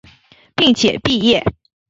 [0.55, 1.45] 并且毕业。